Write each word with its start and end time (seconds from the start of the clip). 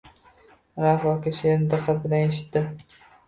Rauf 0.85 1.03
aka 1.11 1.33
she’rni 1.41 1.69
diqqat 1.73 2.01
bilan 2.07 2.25
eshitdi. 2.31 2.65